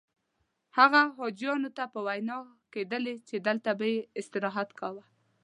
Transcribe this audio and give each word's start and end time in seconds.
هغه 0.77 1.01
حاجیانو 1.17 1.69
ته 1.77 1.83
به 1.91 1.99
ویناوې 2.07 2.53
کېدلې 2.73 3.15
چې 3.27 3.35
دلته 3.47 3.69
به 3.77 3.85
یې 3.93 3.97
استراحت 4.19 4.69
کاوه. 4.79 5.03